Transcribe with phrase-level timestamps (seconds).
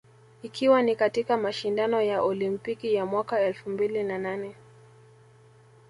[0.43, 4.55] ikiwa ni katika mashindano ya olimpiki ya mwaka elfu mbili na nane